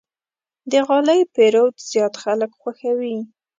د 0.71 0.73
غالۍ 0.87 1.21
پېرود 1.35 1.75
زیات 1.89 2.13
خلک 2.23 2.51
خوښوي. 2.61 3.17